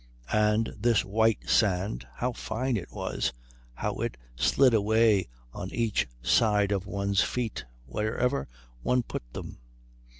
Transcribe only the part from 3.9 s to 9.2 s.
it slid away on each side of one's feet wherever one